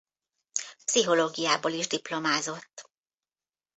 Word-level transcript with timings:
Pszichológiából 0.85 1.71
is 1.73 1.87
diplomázott. 1.87 2.89